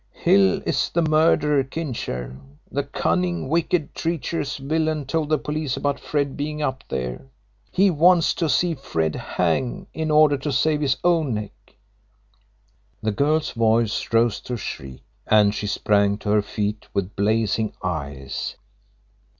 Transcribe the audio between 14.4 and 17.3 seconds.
a shriek, and she sprang to her feet with